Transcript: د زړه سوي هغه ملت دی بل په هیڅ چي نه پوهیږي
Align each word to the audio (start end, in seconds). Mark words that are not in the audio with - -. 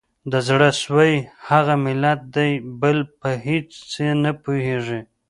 د 0.31 0.33
زړه 0.47 0.69
سوي 0.83 1.13
هغه 1.49 1.75
ملت 1.85 2.19
دی 2.35 2.51
بل 2.81 2.97
په 3.19 3.29
هیڅ 3.45 3.69
چي 3.91 4.05
نه 4.23 4.31
پوهیږي 4.43 5.01